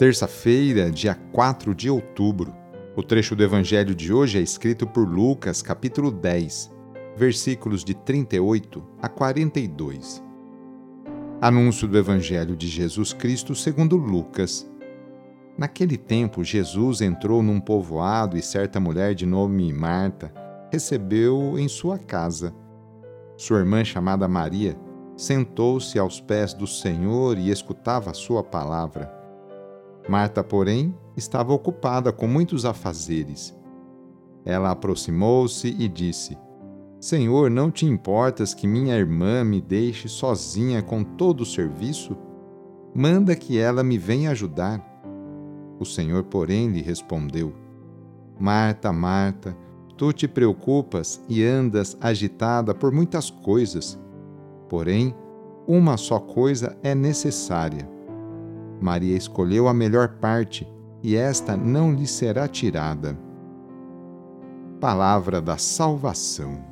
terça-feira, 0.00 0.90
dia 0.90 1.14
4 1.14 1.74
de 1.74 1.90
outubro. 1.90 2.54
O 2.96 3.02
trecho 3.02 3.36
do 3.36 3.42
evangelho 3.42 3.94
de 3.94 4.10
hoje 4.10 4.38
é 4.38 4.40
escrito 4.40 4.86
por 4.86 5.06
Lucas, 5.06 5.60
capítulo 5.60 6.10
10, 6.10 6.72
versículos 7.14 7.84
de 7.84 7.92
38 7.92 8.82
a 9.02 9.10
42. 9.10 10.24
Anúncio 11.38 11.86
do 11.86 11.98
evangelho 11.98 12.56
de 12.56 12.66
Jesus 12.66 13.12
Cristo 13.12 13.54
segundo 13.54 13.94
Lucas. 13.98 14.66
Naquele 15.58 15.98
tempo, 15.98 16.42
Jesus 16.42 17.02
entrou 17.02 17.42
num 17.42 17.60
povoado 17.60 18.38
e 18.38 18.42
certa 18.42 18.80
mulher 18.80 19.14
de 19.14 19.26
nome 19.26 19.70
Marta 19.70 20.32
recebeu 20.72 21.58
em 21.58 21.68
sua 21.68 21.98
casa. 21.98 22.54
Sua 23.36 23.58
irmã, 23.58 23.84
chamada 23.84 24.26
Maria, 24.26 24.74
sentou-se 25.14 25.98
aos 25.98 26.22
pés 26.22 26.54
do 26.54 26.66
Senhor 26.66 27.36
e 27.36 27.50
escutava 27.50 28.12
a 28.12 28.14
sua 28.14 28.42
palavra. 28.42 29.19
Marta, 30.08 30.42
porém, 30.42 30.94
estava 31.16 31.52
ocupada 31.52 32.12
com 32.12 32.26
muitos 32.26 32.64
afazeres. 32.64 33.56
Ela 34.44 34.70
aproximou-se 34.70 35.68
e 35.68 35.88
disse: 35.88 36.36
Senhor, 37.00 37.50
não 37.50 37.70
te 37.70 37.86
importas 37.86 38.52
que 38.52 38.66
minha 38.66 38.96
irmã 38.96 39.44
me 39.44 39.60
deixe 39.60 40.08
sozinha 40.08 40.82
com 40.82 41.02
todo 41.02 41.42
o 41.42 41.46
serviço? 41.46 42.16
Manda 42.94 43.36
que 43.36 43.58
ela 43.58 43.82
me 43.82 43.96
venha 43.96 44.30
ajudar. 44.30 44.84
O 45.78 45.84
Senhor, 45.84 46.24
porém, 46.24 46.68
lhe 46.68 46.82
respondeu: 46.82 47.54
Marta, 48.38 48.92
Marta, 48.92 49.56
tu 49.96 50.12
te 50.12 50.26
preocupas 50.26 51.22
e 51.28 51.44
andas 51.44 51.96
agitada 52.00 52.74
por 52.74 52.92
muitas 52.92 53.30
coisas. 53.30 53.98
Porém, 54.68 55.14
uma 55.66 55.96
só 55.96 56.18
coisa 56.18 56.76
é 56.82 56.94
necessária. 56.94 57.88
Maria 58.80 59.16
escolheu 59.16 59.68
a 59.68 59.74
melhor 59.74 60.16
parte, 60.20 60.66
e 61.02 61.16
esta 61.16 61.56
não 61.56 61.94
lhe 61.94 62.06
será 62.06 62.48
tirada. 62.48 63.18
Palavra 64.80 65.40
da 65.40 65.58
Salvação. 65.58 66.64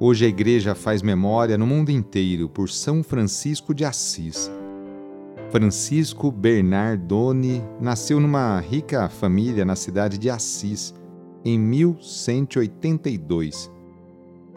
Hoje 0.00 0.26
a 0.26 0.28
Igreja 0.28 0.74
faz 0.74 1.02
memória 1.02 1.58
no 1.58 1.66
mundo 1.66 1.90
inteiro 1.90 2.48
por 2.48 2.68
São 2.68 3.02
Francisco 3.02 3.74
de 3.74 3.84
Assis. 3.84 4.50
Francisco 5.50 6.30
Bernardone 6.30 7.64
nasceu 7.80 8.20
numa 8.20 8.60
rica 8.60 9.08
família 9.08 9.64
na 9.64 9.74
cidade 9.74 10.18
de 10.18 10.28
Assis 10.28 10.94
em 11.44 11.58
1182. 11.58 13.70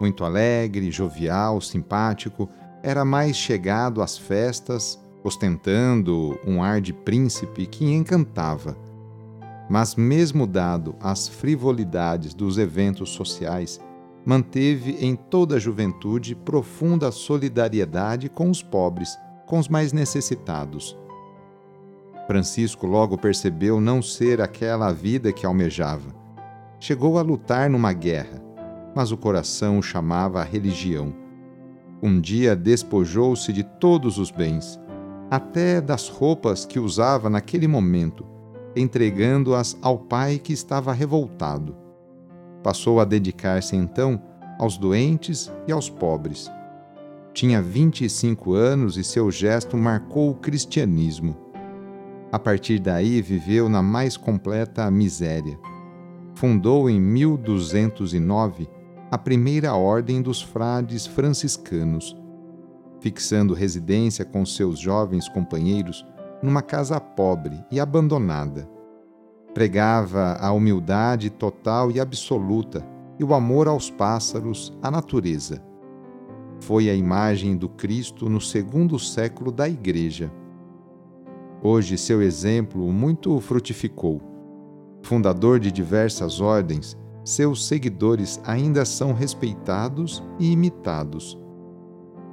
Muito 0.00 0.24
alegre, 0.24 0.90
jovial, 0.90 1.60
simpático, 1.60 2.48
era 2.82 3.04
mais 3.04 3.36
chegado 3.36 4.02
às 4.02 4.16
festas, 4.16 4.98
ostentando 5.22 6.38
um 6.46 6.62
ar 6.62 6.80
de 6.80 6.92
príncipe 6.92 7.66
que 7.66 7.84
encantava. 7.84 8.76
Mas, 9.68 9.94
mesmo 9.94 10.46
dado 10.46 10.94
às 11.00 11.28
frivolidades 11.28 12.32
dos 12.32 12.56
eventos 12.56 13.10
sociais, 13.10 13.80
manteve 14.24 14.92
em 15.00 15.14
toda 15.14 15.56
a 15.56 15.58
juventude 15.58 16.34
profunda 16.34 17.10
solidariedade 17.10 18.28
com 18.28 18.50
os 18.50 18.62
pobres, 18.62 19.18
com 19.46 19.58
os 19.58 19.68
mais 19.68 19.92
necessitados. 19.92 20.96
Francisco 22.26 22.86
logo 22.86 23.16
percebeu 23.16 23.80
não 23.80 24.02
ser 24.02 24.40
aquela 24.40 24.88
a 24.88 24.92
vida 24.92 25.32
que 25.32 25.46
almejava. 25.46 26.14
Chegou 26.78 27.18
a 27.18 27.22
lutar 27.22 27.68
numa 27.68 27.92
guerra, 27.92 28.42
mas 28.94 29.10
o 29.10 29.16
coração 29.16 29.78
o 29.78 29.82
chamava 29.82 30.40
a 30.40 30.44
religião 30.44 31.27
um 32.02 32.20
dia 32.20 32.54
despojou-se 32.54 33.52
de 33.52 33.62
todos 33.62 34.18
os 34.18 34.30
bens, 34.30 34.78
até 35.30 35.80
das 35.80 36.08
roupas 36.08 36.64
que 36.64 36.78
usava 36.78 37.28
naquele 37.28 37.66
momento, 37.66 38.24
entregando-as 38.76 39.76
ao 39.82 39.98
pai 39.98 40.38
que 40.38 40.52
estava 40.52 40.92
revoltado. 40.92 41.76
Passou 42.62 43.00
a 43.00 43.04
dedicar-se 43.04 43.76
então 43.76 44.22
aos 44.58 44.78
doentes 44.78 45.50
e 45.66 45.72
aos 45.72 45.90
pobres. 45.90 46.50
Tinha 47.32 47.60
25 47.60 48.52
anos 48.52 48.96
e 48.96 49.04
seu 49.04 49.30
gesto 49.30 49.76
marcou 49.76 50.30
o 50.30 50.34
cristianismo. 50.34 51.36
A 52.32 52.38
partir 52.38 52.78
daí 52.78 53.22
viveu 53.22 53.68
na 53.68 53.82
mais 53.82 54.16
completa 54.16 54.90
miséria. 54.90 55.58
Fundou 56.34 56.88
em 56.90 57.00
1209 57.00 58.68
a 59.10 59.16
primeira 59.16 59.74
ordem 59.74 60.20
dos 60.20 60.42
frades 60.42 61.06
franciscanos, 61.06 62.14
fixando 63.00 63.54
residência 63.54 64.22
com 64.22 64.44
seus 64.44 64.78
jovens 64.78 65.28
companheiros 65.30 66.04
numa 66.42 66.60
casa 66.60 67.00
pobre 67.00 67.64
e 67.70 67.80
abandonada. 67.80 68.68
Pregava 69.54 70.36
a 70.38 70.52
humildade 70.52 71.30
total 71.30 71.90
e 71.90 71.98
absoluta 71.98 72.86
e 73.18 73.24
o 73.24 73.32
amor 73.32 73.66
aos 73.66 73.90
pássaros, 73.90 74.76
à 74.82 74.90
natureza. 74.90 75.62
Foi 76.60 76.90
a 76.90 76.94
imagem 76.94 77.56
do 77.56 77.68
Cristo 77.68 78.28
no 78.28 78.40
segundo 78.40 78.98
século 78.98 79.50
da 79.50 79.68
Igreja. 79.68 80.30
Hoje, 81.62 81.96
seu 81.96 82.20
exemplo 82.20 82.92
muito 82.92 83.40
frutificou. 83.40 84.20
Fundador 85.02 85.58
de 85.58 85.72
diversas 85.72 86.40
ordens, 86.40 86.96
seus 87.28 87.66
seguidores 87.66 88.40
ainda 88.42 88.86
são 88.86 89.12
respeitados 89.12 90.24
e 90.38 90.50
imitados. 90.50 91.38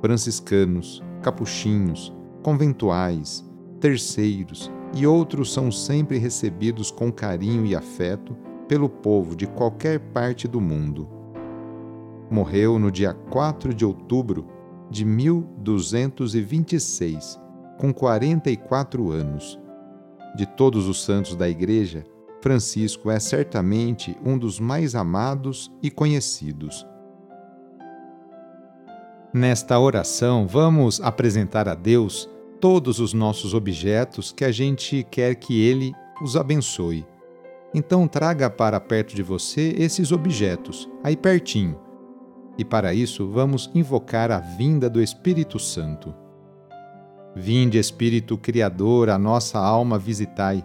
Franciscanos, 0.00 1.02
capuchinhos, 1.22 2.14
conventuais, 2.40 3.44
terceiros 3.80 4.70
e 4.94 5.04
outros 5.04 5.52
são 5.52 5.72
sempre 5.72 6.18
recebidos 6.18 6.92
com 6.92 7.10
carinho 7.10 7.66
e 7.66 7.74
afeto 7.74 8.36
pelo 8.68 8.88
povo 8.88 9.34
de 9.34 9.48
qualquer 9.48 9.98
parte 9.98 10.46
do 10.46 10.60
mundo. 10.60 11.08
Morreu 12.30 12.78
no 12.78 12.92
dia 12.92 13.12
4 13.12 13.74
de 13.74 13.84
outubro 13.84 14.46
de 14.88 15.04
1226, 15.04 17.40
com 17.76 17.92
44 17.92 19.10
anos. 19.10 19.58
De 20.36 20.46
todos 20.46 20.86
os 20.86 21.02
santos 21.02 21.34
da 21.34 21.48
Igreja, 21.48 22.04
Francisco 22.40 23.10
é 23.10 23.18
certamente 23.18 24.16
um 24.24 24.38
dos 24.38 24.60
mais 24.60 24.94
amados 24.94 25.70
e 25.82 25.90
conhecidos. 25.90 26.86
Nesta 29.32 29.78
oração, 29.78 30.46
vamos 30.46 31.00
apresentar 31.00 31.68
a 31.68 31.74
Deus 31.74 32.28
todos 32.60 33.00
os 33.00 33.12
nossos 33.12 33.52
objetos 33.52 34.32
que 34.32 34.44
a 34.44 34.50
gente 34.50 35.06
quer 35.10 35.34
que 35.34 35.60
Ele 35.60 35.92
os 36.22 36.36
abençoe. 36.36 37.06
Então, 37.74 38.08
traga 38.08 38.48
para 38.48 38.80
perto 38.80 39.14
de 39.14 39.22
você 39.22 39.74
esses 39.76 40.10
objetos, 40.12 40.88
aí 41.04 41.16
pertinho. 41.16 41.78
E 42.56 42.64
para 42.64 42.94
isso, 42.94 43.28
vamos 43.28 43.70
invocar 43.74 44.30
a 44.30 44.38
vinda 44.38 44.88
do 44.88 45.02
Espírito 45.02 45.58
Santo. 45.58 46.14
Vinde, 47.34 47.76
Espírito 47.76 48.38
Criador, 48.38 49.10
a 49.10 49.18
nossa 49.18 49.58
alma 49.58 49.98
visitai 49.98 50.64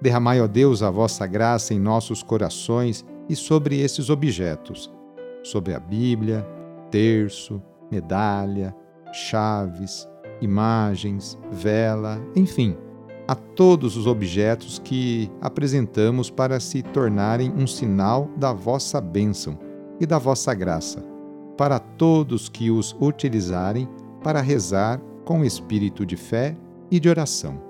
Derramai, 0.00 0.40
ó 0.40 0.46
Deus, 0.46 0.82
a 0.82 0.90
vossa 0.90 1.26
graça 1.26 1.74
em 1.74 1.78
nossos 1.78 2.22
corações 2.22 3.04
e 3.28 3.36
sobre 3.36 3.80
esses 3.80 4.08
objetos, 4.08 4.90
sobre 5.42 5.74
a 5.74 5.80
Bíblia, 5.80 6.46
terço, 6.90 7.62
medalha, 7.90 8.74
chaves, 9.12 10.08
imagens, 10.40 11.38
vela, 11.50 12.20
enfim, 12.34 12.76
a 13.28 13.34
todos 13.34 13.96
os 13.96 14.06
objetos 14.06 14.80
que 14.82 15.30
apresentamos 15.40 16.30
para 16.30 16.58
se 16.58 16.82
tornarem 16.82 17.52
um 17.52 17.66
sinal 17.66 18.28
da 18.36 18.52
vossa 18.52 19.00
bênção 19.00 19.58
e 20.00 20.06
da 20.06 20.18
vossa 20.18 20.54
graça, 20.54 21.04
para 21.56 21.78
todos 21.78 22.48
que 22.48 22.70
os 22.70 22.96
utilizarem 23.00 23.88
para 24.22 24.40
rezar 24.40 25.00
com 25.24 25.44
espírito 25.44 26.06
de 26.06 26.16
fé 26.16 26.56
e 26.90 26.98
de 26.98 27.08
oração. 27.08 27.69